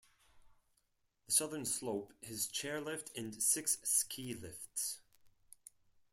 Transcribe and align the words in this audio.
The 1.27 1.31
southern 1.31 1.63
slope 1.63 2.11
has 2.25 2.47
chair 2.47 2.81
lift 2.81 3.15
and 3.15 3.35
six 3.39 3.77
ski 3.83 4.33
lifts. 4.33 4.99